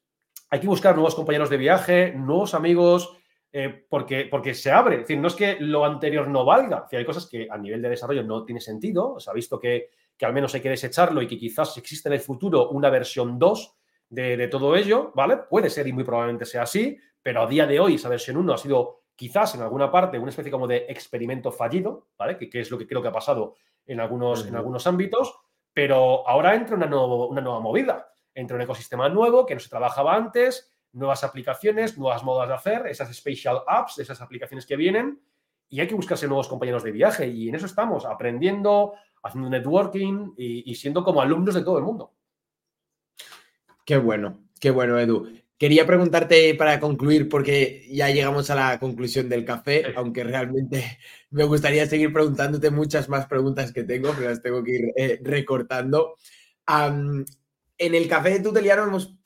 [0.50, 3.17] hay que buscar nuevos compañeros de viaje, nuevos amigos,
[3.52, 4.96] eh, porque, porque se abre.
[4.96, 6.86] Es decir, no es que lo anterior no valga.
[6.90, 9.18] hay cosas que a nivel de desarrollo no tiene sentido.
[9.18, 12.14] Se ha visto que, que, al menos hay que desecharlo y que quizás existe en
[12.14, 13.76] el futuro una versión 2
[14.10, 15.38] de, todo ello, ¿vale?
[15.48, 18.54] Puede ser y muy probablemente sea así, pero a día de hoy esa versión 1
[18.54, 22.36] ha sido quizás en alguna parte una especie como de experimento fallido, ¿vale?
[22.36, 23.54] Que, que es lo que creo que ha pasado
[23.86, 25.34] en algunos, en algunos ámbitos,
[25.72, 28.14] pero ahora entra una, nuevo, una nueva movida.
[28.34, 32.86] Entra un ecosistema nuevo que no se trabajaba antes, nuevas aplicaciones, nuevas modas de hacer,
[32.88, 35.20] esas special apps, esas aplicaciones que vienen,
[35.70, 37.28] y hay que buscarse nuevos compañeros de viaje.
[37.28, 42.14] Y en eso estamos, aprendiendo, haciendo networking y, siendo como alumnos de todo el mundo.
[43.84, 45.28] Qué bueno, qué bueno, Edu.
[45.56, 50.98] Quería preguntarte para concluir, porque ya llegamos a la conclusión del café, aunque realmente
[51.30, 55.20] me gustaría seguir preguntándote muchas más preguntas que tengo, pero las tengo que ir eh,
[55.22, 56.16] recortando.
[56.66, 59.16] en el café de Tuteliano hemos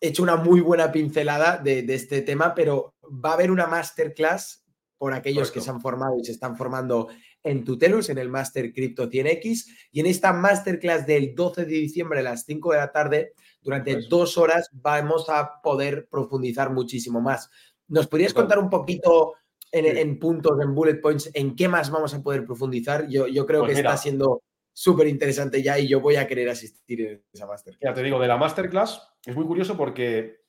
[0.00, 4.64] hecho una muy buena pincelada de, este tema, pero va a haber una masterclass
[4.98, 7.08] por aquellos que se han formado y se están formando
[7.42, 9.66] en Tutelus, en el Master Crypto 100X.
[9.92, 14.00] Y en esta masterclass del 12 de diciembre a las 5 de la tarde, durante
[14.08, 17.50] dos horas, vamos a poder profundizar muchísimo más.
[17.88, 19.34] ¿Nos podrías contar un poquito
[19.70, 23.06] en, puntos, en bullet points, en qué más vamos a poder profundizar?
[23.08, 24.42] Yo, yo creo pues que está siendo
[24.76, 27.80] súper interesante ya y yo voy a querer asistir en esa masterclass.
[27.80, 30.42] Ya te digo, de la masterclass es muy curioso porque,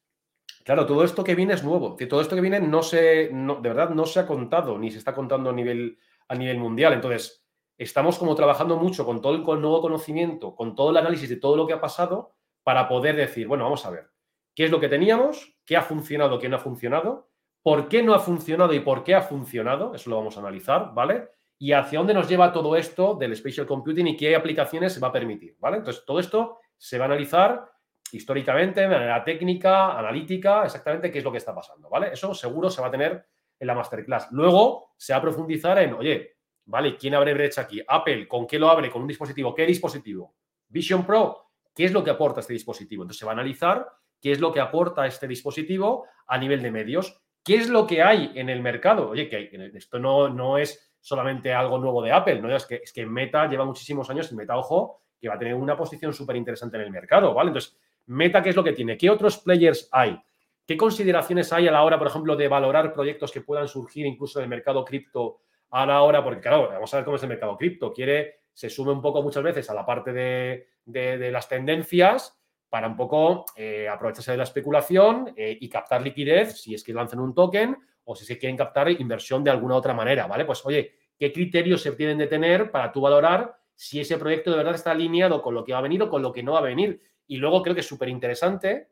[0.66, 1.96] claro, todo esto que viene es nuevo.
[1.96, 5.16] Todo esto que viene no se, de verdad, no se ha contado ni se está
[5.16, 6.92] contando a nivel, a nivel mundial.
[6.92, 7.46] Entonces,
[7.78, 11.56] estamos como trabajando mucho con todo el nuevo conocimiento, con todo el análisis de todo
[11.56, 14.10] lo que ha pasado para poder decir, bueno, vamos a ver,
[14.54, 15.58] ¿qué es lo que teníamos?
[15.66, 16.38] ¿Qué ha funcionado?
[16.38, 17.30] ¿Qué no ha funcionado?
[17.64, 19.96] ¿Por qué no ha funcionado y por qué ha funcionado?
[19.96, 21.30] Eso lo vamos a analizar, ¿vale?
[21.60, 25.08] Y hacia dónde nos lleva todo esto del spatial computing y qué aplicaciones se va
[25.08, 25.78] a permitir, ¿vale?
[25.78, 27.72] Entonces, todo esto se va a analizar
[28.12, 32.12] históricamente, de manera técnica, analítica, exactamente qué es lo que está pasando, ¿vale?
[32.14, 33.26] Eso seguro se va a tener
[33.60, 34.32] en la masterclass.
[34.32, 36.96] Luego se va a profundizar en, oye, ¿vale?
[36.96, 37.82] ¿Quién abre brecha aquí?
[37.86, 38.90] Apple, ¿con qué lo abre?
[38.92, 39.54] ¿Con un dispositivo?
[39.54, 40.36] ¿Qué dispositivo?
[40.70, 43.04] Vision Pro, ¿qué es lo que aporta este dispositivo?
[43.04, 43.88] Entonces se va a analizar
[44.22, 47.22] qué es lo que aporta este dispositivo a nivel de medios.
[47.44, 49.10] ¿Qué es lo que hay en el mercado?
[49.10, 52.54] Oye, que esto no, no es solamente algo nuevo de Apple, ¿no?
[52.54, 55.54] Es que, es que Meta lleva muchísimos años y Meta, ojo, que va a tener
[55.54, 57.48] una posición súper interesante en el mercado, ¿vale?
[57.48, 58.98] Entonces, Meta, ¿qué es lo que tiene?
[58.98, 60.20] ¿Qué otros players hay?
[60.66, 64.42] ¿Qué consideraciones hay a la hora, por ejemplo, de valorar proyectos que puedan surgir incluso
[64.42, 65.40] del mercado cripto
[65.70, 66.22] a la hora?
[66.22, 67.94] Porque, claro, vamos a ver cómo es el mercado cripto.
[67.94, 72.98] Quiere, se sume un poco muchas veces a la parte de, las tendencias para un
[72.98, 77.34] poco eh, aprovecharse de la especulación eh, y captar liquidez si es que lanzan un
[77.34, 77.78] token
[78.10, 80.46] o si se quieren captar inversión de alguna otra manera, ¿vale?
[80.46, 84.58] Pues oye, ¿qué criterios se tienen de tener para tú valorar si ese proyecto de
[84.58, 86.60] verdad está alineado con lo que va a venir o con lo que no va
[86.60, 87.02] a venir?
[87.28, 88.92] Y luego creo que es súper interesante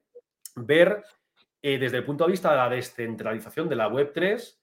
[0.57, 1.01] ver
[1.61, 4.57] eh, desde el punto de vista de la descentralización de la Web3,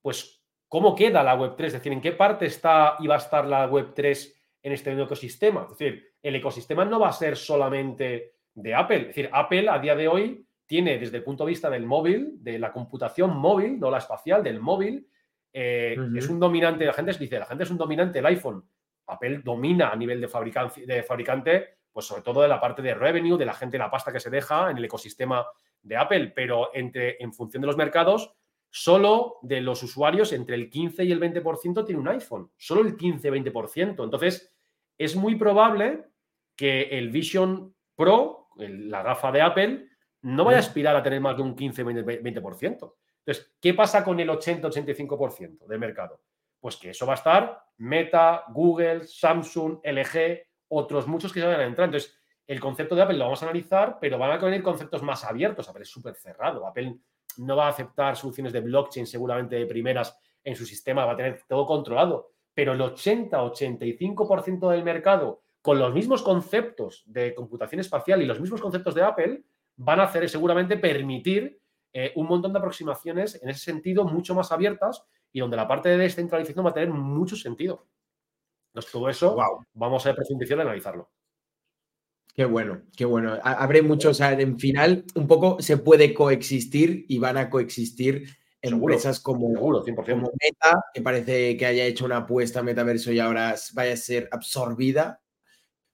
[0.00, 3.46] pues cómo queda la Web3, es decir, en qué parte está y va a estar
[3.46, 5.64] la Web3 en este nuevo ecosistema.
[5.70, 9.00] Es decir, el ecosistema no va a ser solamente de Apple.
[9.00, 12.42] Es decir, Apple a día de hoy tiene desde el punto de vista del móvil,
[12.42, 15.06] de la computación móvil, no la espacial, del móvil,
[15.52, 18.64] eh, es un dominante, la gente dice, la gente es un dominante del iPhone.
[19.06, 22.94] Apple domina a nivel de fabricante, de fabricante, pues sobre todo de la parte de
[22.94, 25.46] revenue, de la gente, la pasta que se deja en el ecosistema
[25.82, 28.32] de Apple, pero entre, en función de los mercados,
[28.70, 32.96] solo de los usuarios entre el 15 y el 20% tiene un iPhone, solo el
[32.96, 34.02] 15-20%.
[34.04, 34.50] Entonces,
[34.96, 36.04] es muy probable
[36.56, 39.88] que el Vision Pro, la gafa de Apple,
[40.22, 42.94] no vaya a aspirar a tener más de un 15-20%.
[43.24, 46.20] Entonces, ¿qué pasa con el 80-85% del mercado?
[46.60, 51.60] Pues que eso va a estar Meta, Google, Samsung, LG, otros muchos que se van
[51.60, 51.86] a entrar.
[51.86, 55.24] Entonces, el concepto de Apple lo vamos a analizar, pero van a venir conceptos más
[55.24, 55.68] abiertos.
[55.68, 56.66] Apple es súper cerrado.
[56.66, 56.96] Apple
[57.38, 61.16] no va a aceptar soluciones de blockchain seguramente de primeras en su sistema, va a
[61.16, 62.30] tener todo controlado.
[62.54, 68.60] Pero el 80-85% del mercado, con los mismos conceptos de computación espacial y los mismos
[68.60, 69.42] conceptos de Apple,
[69.76, 71.60] van a hacer seguramente permitir
[71.92, 75.88] eh, un montón de aproximaciones en ese sentido mucho más abiertas y donde la parte
[75.88, 77.86] de descentralización va a tener mucho sentido.
[78.72, 79.36] Entonces, todo eso
[79.74, 81.10] vamos a profundizar y analizarlo.
[82.34, 83.38] Qué bueno, qué bueno.
[83.42, 88.26] Habré muchos, o sea, en final, un poco se puede coexistir y van a coexistir
[88.62, 93.92] empresas como, Meta, que parece que haya hecho una apuesta a metaverso y ahora vaya
[93.92, 95.20] a ser absorbida,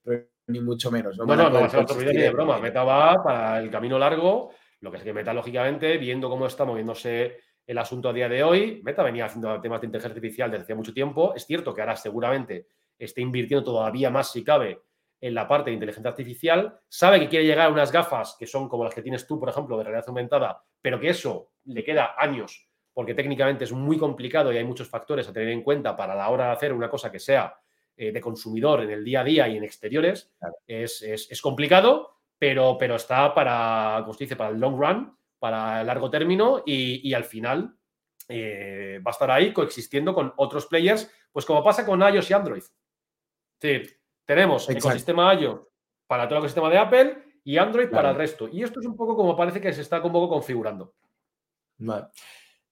[0.03, 1.17] pero ni mucho menos.
[1.17, 2.59] No, no, no, va a ser absorbida ni de broma.
[2.59, 6.65] Meta va para el camino largo, lo que es que Meta, lógicamente, viendo cómo está
[6.65, 10.65] moviéndose el asunto a día de hoy, Meta venía haciendo temas de inteligencia artificial desde
[10.65, 11.35] hace mucho tiempo.
[11.35, 12.67] Es cierto que ahora seguramente
[12.99, 14.81] esté invirtiendo todavía más, si cabe,
[15.21, 18.69] en la parte de inteligencia artificial, sabe que quiere llegar a unas gafas que son
[18.69, 22.15] como las que tienes tú, por ejemplo, de realidad aumentada, pero que eso le queda
[22.17, 26.15] años, porque técnicamente es muy complicado y hay muchos factores a tener en cuenta para
[26.15, 27.55] la hora de hacer una cosa que sea
[28.01, 30.31] eh, de consumidor en el día a día y en exteriores.
[30.67, 35.87] Es, complicado, pero, pero está para, como se dice, para el long run, para el
[35.89, 37.77] largo término y, al final
[38.29, 42.35] eh, va a estar ahí coexistiendo con otros players, pues como pasa con iOS y
[42.35, 42.63] Android.
[43.61, 43.83] Sí,
[44.25, 45.61] tenemos ecosistema iOS
[46.07, 48.49] para todo el ecosistema de Apple y Android para el resto.
[48.49, 50.95] Y esto es un poco como parece que se está un poco configurando.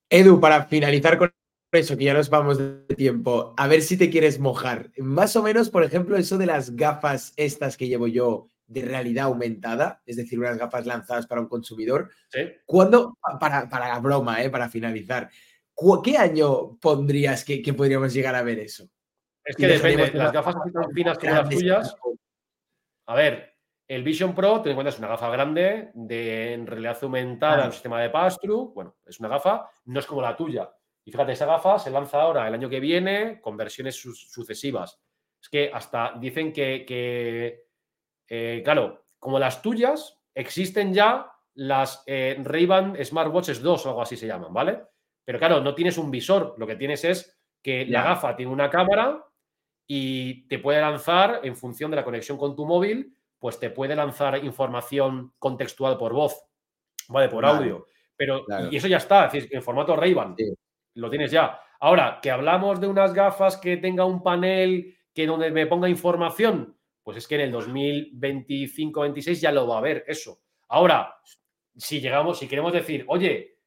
[0.09, 1.33] Edu, para finalizar con
[1.77, 4.91] eso, que ya nos vamos de tiempo, a ver si te quieres mojar.
[4.97, 9.25] Más o menos, por ejemplo, eso de las gafas estas que llevo yo de realidad
[9.25, 12.09] aumentada, es decir, unas gafas lanzadas para un consumidor.
[12.29, 12.41] ¿Sí?
[12.65, 15.29] ¿Cuándo, para, para la broma, eh, para finalizar,
[16.03, 18.89] ¿qué año pondrías que podríamos llegar a ver eso?
[19.47, 21.95] Es que depende, las gafas tan finas como las tuyas.
[23.05, 23.55] A ver,
[23.87, 27.71] el Vision Pro, ten en cuenta, es una gafa grande de en realidad aumentada en
[27.71, 28.73] sistema de pass-through.
[28.73, 30.69] Bueno, es una gafa, no es como la tuya.
[31.07, 34.99] Y fíjate, esa gafa se lanza ahora el año que viene con versiones sucesivas.
[35.41, 37.63] Es que hasta dicen que,
[38.27, 44.17] eh, claro, como las tuyas, existen ya las eh, Ray-Ban Smartwatches 2 o algo así
[44.17, 44.81] se llaman, ¿vale?
[45.23, 48.69] Pero claro, no tienes un visor, lo que tienes es que la gafa tiene una
[48.69, 49.23] cámara
[49.87, 53.95] y te puede lanzar, en función de la conexión con tu móvil, pues te puede
[53.95, 56.37] lanzar información contextual por voz,
[57.07, 57.29] ¿vale?
[57.29, 57.85] Por audio.
[58.17, 60.35] Pero, y eso ya está, es decir, en formato Ray-Ban,
[60.97, 61.59] lo tienes ya.
[61.79, 66.77] Ahora, que hablamos de unas gafas que tenga un panel que donde me ponga información,
[67.03, 70.39] pues es que en el 2025-26 ya lo va a haber eso.
[70.67, 71.15] Ahora,
[71.75, 73.59] si llegamos, si queremos decir, oye,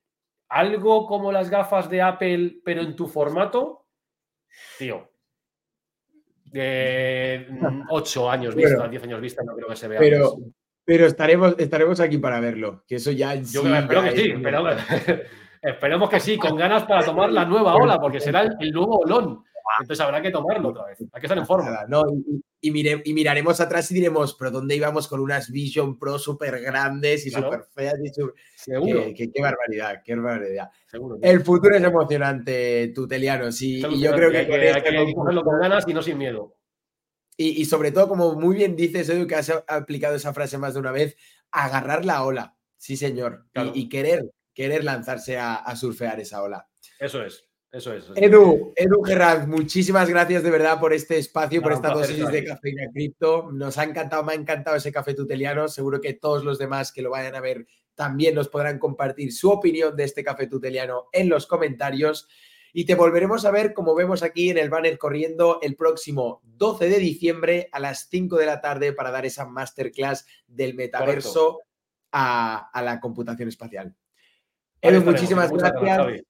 [0.49, 3.87] algo como las gafas de Apple, pero en tu formato,
[4.79, 5.11] tío,
[6.45, 7.47] de
[7.89, 10.01] 8 años vista, 10 años vista, no creo que se vea.
[10.01, 10.37] Pero,
[10.85, 13.37] pero estaremos, estaremos aquí para verlo, que eso ya.
[13.37, 14.35] Yo espero que sí,
[15.63, 19.45] esperemos que sí, con ganas para tomar la nueva ola, porque será el, nuevo olón.
[19.81, 21.01] Entonces habrá que tomarlo otra vez.
[21.01, 21.85] Hay que estar en forma.
[21.89, 22.03] No,
[22.61, 22.73] y,
[23.05, 27.31] y, miraremos atrás y diremos, pero ¿dónde íbamos con unas Vision Pro súper grandes y
[27.31, 27.95] súper feas?
[28.57, 29.05] Seguro.
[29.17, 30.71] Qué, barbaridad, qué barbaridad.
[31.23, 33.53] El futuro es emocionante, Tuteliano.
[33.53, 36.57] Sí, y yo creo que, hay que, cogerlo con ganas y no sin miedo.
[37.37, 40.81] Y, sobre todo, como muy bien dices, Edu, que has aplicado esa frase más de
[40.81, 41.17] una vez,
[41.51, 42.59] agarrar la ola.
[42.77, 43.47] Sí, señor.
[43.73, 46.69] Y, querer, querer lanzarse a surfear esa ola.
[46.99, 47.51] Eso es.
[47.73, 48.05] Eso es.
[48.17, 52.91] Edu, Edu Gerard, muchísimas gracias de verdad por este espacio, por esta dosis de cafeína
[52.93, 53.53] cripto.
[53.53, 55.69] Nos ha encantado, me ha encantado ese café tuteliano.
[55.69, 59.51] Seguro que todos los demás que lo vayan a ver también nos podrán compartir su
[59.51, 62.29] opinión de este café tuteliano en los comentarios.
[62.73, 66.89] Y te volveremos a ver, como vemos aquí en el banner corriendo, el próximo 12
[66.89, 71.61] de diciembre a las 5 de la tarde para dar esa masterclass del metaverso
[72.11, 73.95] a, la computación espacial.
[74.83, 76.23] Edu, muchísimas gracias.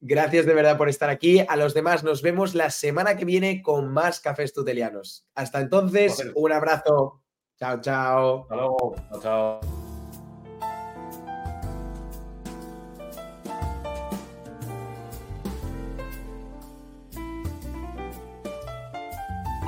[0.00, 1.40] Gracias de verdad por estar aquí.
[1.48, 5.26] A los demás nos vemos la semana que viene con más cafés tutelianos.
[5.34, 7.22] Hasta entonces, un abrazo.
[7.58, 8.42] Chao, chao.
[8.42, 8.94] Hasta luego.
[9.10, 9.85] Chao, chao.